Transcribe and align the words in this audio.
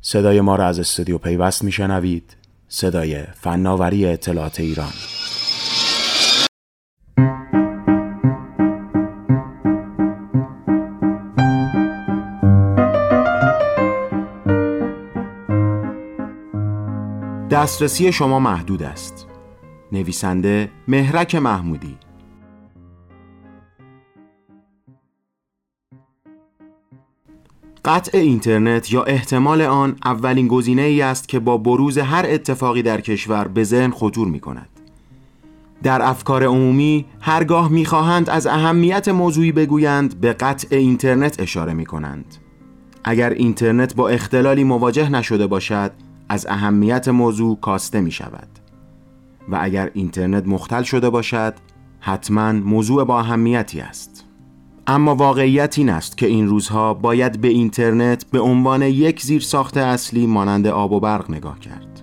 صدای 0.00 0.40
ما 0.40 0.56
را 0.56 0.66
از 0.66 0.78
استودیو 0.78 1.18
پیوست 1.18 1.64
میشنوید. 1.64 2.36
صدای 2.68 3.22
فناوری 3.22 4.06
اطلاعات 4.06 4.60
ایران. 4.60 4.92
دسترسی 17.50 18.12
شما 18.12 18.38
محدود 18.38 18.82
است. 18.82 19.26
نویسنده 19.92 20.70
مهرک 20.88 21.34
محمودی. 21.34 21.96
قطع 27.88 28.18
اینترنت 28.18 28.92
یا 28.92 29.02
احتمال 29.02 29.62
آن 29.62 29.96
اولین 30.04 30.48
گزینه 30.48 30.82
ای 30.82 31.02
است 31.02 31.28
که 31.28 31.38
با 31.38 31.58
بروز 31.58 31.98
هر 31.98 32.24
اتفاقی 32.28 32.82
در 32.82 33.00
کشور 33.00 33.48
به 33.48 33.64
ذهن 33.64 33.90
خطور 33.90 34.28
می 34.28 34.40
کند. 34.40 34.68
در 35.82 36.02
افکار 36.02 36.44
عمومی 36.44 37.04
هرگاه 37.20 37.68
می‌خواهند 37.68 38.30
از 38.30 38.46
اهمیت 38.46 39.08
موضوعی 39.08 39.52
بگویند 39.52 40.20
به 40.20 40.32
قطع 40.32 40.76
اینترنت 40.76 41.40
اشاره 41.40 41.74
می 41.74 41.86
کنند. 41.86 42.34
اگر 43.04 43.30
اینترنت 43.30 43.94
با 43.94 44.08
اختلالی 44.08 44.64
مواجه 44.64 45.08
نشده 45.08 45.46
باشد 45.46 45.90
از 46.28 46.46
اهمیت 46.46 47.08
موضوع 47.08 47.60
کاسته 47.60 48.00
می 48.00 48.10
شود 48.10 48.48
و 49.48 49.58
اگر 49.60 49.90
اینترنت 49.94 50.46
مختل 50.46 50.82
شده 50.82 51.10
باشد 51.10 51.54
حتما 52.00 52.52
موضوع 52.52 53.04
با 53.04 53.20
اهمیتی 53.20 53.80
است 53.80 54.27
اما 54.90 55.14
واقعیت 55.14 55.78
این 55.78 55.90
است 55.90 56.16
که 56.16 56.26
این 56.26 56.46
روزها 56.46 56.94
باید 56.94 57.40
به 57.40 57.48
اینترنت 57.48 58.24
به 58.30 58.40
عنوان 58.40 58.82
یک 58.82 59.22
زیر 59.22 59.40
ساخت 59.40 59.76
اصلی 59.76 60.26
مانند 60.26 60.66
آب 60.66 60.92
و 60.92 61.00
برق 61.00 61.30
نگاه 61.30 61.58
کرد. 61.58 62.02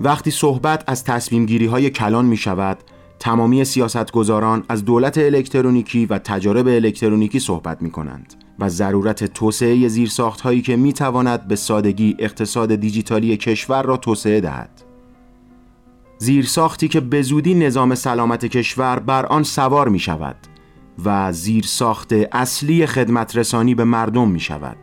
وقتی 0.00 0.30
صحبت 0.30 0.84
از 0.86 1.04
تصمیم 1.04 1.46
گیری 1.46 1.66
های 1.66 1.90
کلان 1.90 2.24
می 2.24 2.36
شود 2.36 2.78
تمامی 3.18 3.64
سیاستگزاران 3.64 4.64
از 4.68 4.84
دولت 4.84 5.18
الکترونیکی 5.18 6.06
و 6.06 6.18
تجارب 6.18 6.66
الکترونیکی 6.66 7.38
صحبت 7.38 7.82
می 7.82 7.90
کنند 7.90 8.34
و 8.62 8.68
ضرورت 8.68 9.24
توسعه 9.24 9.88
زیرساخت 9.88 10.40
هایی 10.40 10.62
که 10.62 10.76
می 10.76 10.92
تواند 10.92 11.48
به 11.48 11.56
سادگی 11.56 12.16
اقتصاد 12.18 12.74
دیجیتالی 12.74 13.36
کشور 13.36 13.82
را 13.82 13.96
توسعه 13.96 14.40
دهد. 14.40 14.82
زیرساختی 16.18 16.88
که 16.88 17.00
به 17.00 17.22
زودی 17.22 17.54
نظام 17.54 17.94
سلامت 17.94 18.46
کشور 18.46 18.98
بر 18.98 19.26
آن 19.26 19.42
سوار 19.42 19.88
می 19.88 19.98
شود 19.98 20.36
و 21.04 21.32
زیرساخت 21.32 22.12
اصلی 22.32 22.86
خدمت 22.86 23.36
رسانی 23.36 23.74
به 23.74 23.84
مردم 23.84 24.30
می 24.30 24.40
شود 24.40 24.76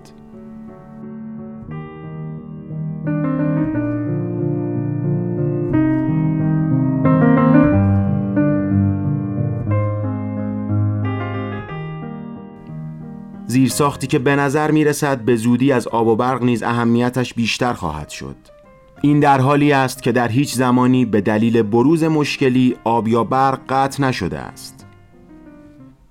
زیرساختی 13.69 14.07
که 14.07 14.19
به 14.19 14.35
نظر 14.35 14.71
می 14.71 14.83
رسد 14.83 15.19
به 15.19 15.35
زودی 15.35 15.71
از 15.71 15.87
آب 15.87 16.07
و 16.07 16.15
برق 16.15 16.43
نیز 16.43 16.63
اهمیتش 16.63 17.33
بیشتر 17.33 17.73
خواهد 17.73 18.09
شد. 18.09 18.35
این 19.01 19.19
در 19.19 19.41
حالی 19.41 19.71
است 19.71 20.03
که 20.03 20.11
در 20.11 20.27
هیچ 20.27 20.53
زمانی 20.53 21.05
به 21.05 21.21
دلیل 21.21 21.61
بروز 21.61 22.03
مشکلی 22.03 22.75
آب 22.83 23.07
یا 23.07 23.23
برق 23.23 23.59
قطع 23.69 24.03
نشده 24.03 24.39
است. 24.39 24.85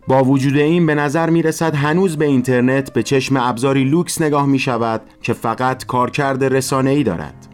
با 0.08 0.24
وجود 0.24 0.56
این 0.56 0.86
به 0.86 0.94
نظر 0.94 1.30
می 1.30 1.42
رسد 1.42 1.74
هنوز 1.74 2.16
به 2.16 2.24
اینترنت 2.24 2.92
به 2.92 3.02
چشم 3.02 3.36
ابزاری 3.36 3.84
لوکس 3.84 4.22
نگاه 4.22 4.46
می 4.46 4.58
شود 4.58 5.00
که 5.22 5.32
فقط 5.32 5.86
کارکرد 5.86 6.44
رسانه 6.44 6.90
ای 6.90 7.02
دارد. 7.02 7.47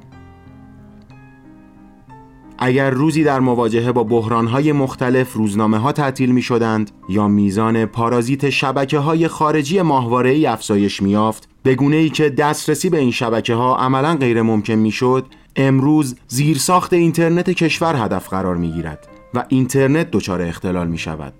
اگر 2.66 2.90
روزی 2.90 3.24
در 3.24 3.40
مواجهه 3.40 3.92
با 3.92 4.04
بحرانهای 4.04 4.72
مختلف 4.72 5.32
روزنامه 5.32 5.78
ها 5.78 5.92
تعطیل 5.92 6.32
می 6.32 6.42
شدند 6.42 6.90
یا 7.08 7.28
میزان 7.28 7.86
پارازیت 7.86 8.50
شبکه 8.50 8.98
های 8.98 9.28
خارجی 9.28 9.82
ماهواره 9.82 10.30
ای 10.30 10.46
افزایش 10.46 11.02
می 11.02 11.10
یافت 11.10 11.48
به 11.62 11.74
گونه 11.74 11.96
ای 11.96 12.08
که 12.08 12.30
دسترسی 12.30 12.90
به 12.90 12.98
این 12.98 13.10
شبکه 13.10 13.54
ها 13.54 13.76
عملا 13.76 14.16
غیر 14.16 14.42
ممکن 14.42 14.74
می 14.74 14.90
شد 14.90 15.26
امروز 15.56 16.16
زیرساخت 16.28 16.92
اینترنت 16.92 17.50
کشور 17.50 18.04
هدف 18.04 18.28
قرار 18.28 18.56
می 18.56 18.72
گیرد 18.72 19.08
و 19.34 19.44
اینترنت 19.48 20.10
دچار 20.10 20.42
اختلال 20.42 20.88
می 20.88 20.98
شود 20.98 21.34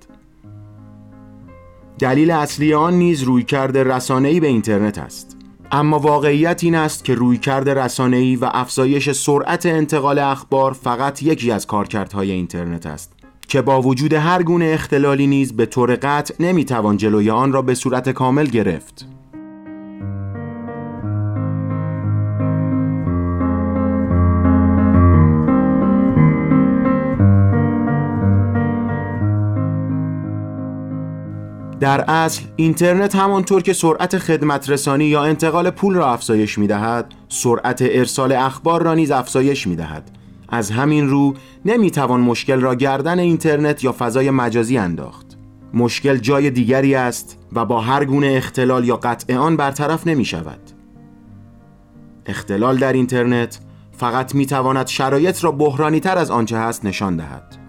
دلیل 1.99 2.31
اصلی 2.31 2.75
آن 2.75 2.95
نیز 2.95 3.23
رویکرد 3.23 3.79
رسانه‌ای 3.79 4.41
به 4.41 4.47
اینترنت 4.47 4.99
است. 4.99 5.44
اما 5.73 5.99
واقعیت 5.99 6.65
این 6.65 6.75
است 6.75 7.05
که 7.05 7.15
رویکرد 7.15 7.69
رسانه‌ای 7.69 8.37
و 8.37 8.51
افزایش 8.53 9.11
سرعت 9.11 9.67
انتقال 9.67 10.19
اخبار 10.19 10.73
فقط 10.73 11.23
یکی 11.23 11.51
از 11.51 11.67
کارکردهای 11.67 12.31
اینترنت 12.31 12.87
است 12.87 13.13
که 13.49 13.63
با 13.63 13.83
وجود 13.83 14.13
هر 14.13 14.43
گونه 14.43 14.71
اختلالی 14.75 15.27
نیز 15.27 15.57
به 15.57 15.67
طور 15.67 15.99
قطع 16.03 16.35
نمی‌توان 16.41 16.97
جلوی 16.97 17.31
آن 17.31 17.53
را 17.53 17.63
به 17.63 17.75
صورت 17.75 18.11
کامل 18.11 18.47
گرفت. 18.47 19.14
در 31.85 32.01
اصل 32.11 32.43
اینترنت 32.57 33.17
همانطور 33.17 33.63
که 33.63 33.73
سرعت 33.73 34.19
خدمت 34.19 34.71
رسانی 34.71 35.05
یا 35.05 35.25
انتقال 35.25 35.71
پول 35.71 35.95
را 35.95 36.13
افزایش 36.13 36.59
می 36.59 36.67
دهد 36.67 37.15
سرعت 37.29 37.83
ارسال 37.83 38.33
اخبار 38.33 38.83
را 38.83 38.95
نیز 38.95 39.11
افزایش 39.11 39.67
می 39.67 39.77
دهد 39.77 40.11
از 40.49 40.71
همین 40.71 41.09
رو 41.09 41.35
نمی 41.65 41.91
توان 41.91 42.21
مشکل 42.21 42.61
را 42.61 42.75
گردن 42.75 43.19
اینترنت 43.19 43.85
یا 43.85 43.95
فضای 43.99 44.31
مجازی 44.31 44.79
انداخت. 44.79 45.27
مشکل 45.75 46.17
جای 46.17 46.51
دیگری 46.51 46.95
است 46.95 47.39
و 47.53 47.65
با 47.65 47.81
هر 47.81 48.05
گونه 48.05 48.35
اختلال 48.37 48.85
یا 48.85 48.97
قطع 48.97 49.37
آن 49.37 49.57
برطرف 49.57 50.07
نمی 50.07 50.25
شود 50.25 50.61
اختلال 52.27 52.79
در 52.79 52.93
اینترنت 52.93 53.59
فقط 53.93 54.35
می 54.35 54.47
تواند 54.47 54.87
شرایط 54.87 55.45
را 55.45 55.53
بحرانی 55.53 56.01
تر 56.01 56.19
از 56.19 56.31
آنچه 56.31 56.59
هست 56.59 56.85
نشان 56.85 57.17
دهد. 57.17 57.64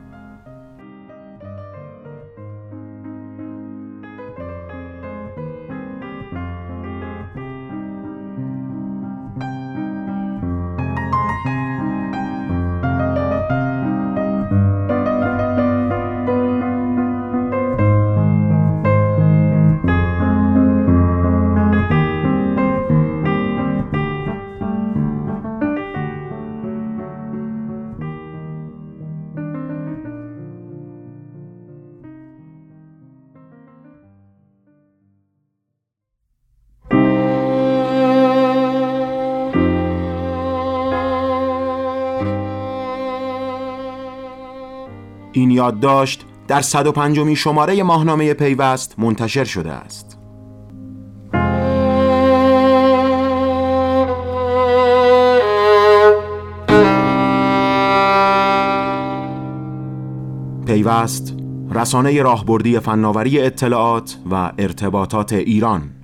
این 45.36 45.52
یادداشت 45.52 46.26
در 46.48 46.62
105 46.62 47.34
شماره 47.34 47.84
ماهنامه 47.84 48.34
پیوست 48.34 49.00
منتشر 49.00 49.44
شده 49.44 49.72
است. 49.72 50.18
پیوست 60.66 61.34
رسانه 61.72 62.22
راهبردی 62.22 62.80
فناوری 62.80 63.40
اطلاعات 63.40 64.18
و 64.32 64.52
ارتباطات 64.58 65.34
ایران 65.34 65.95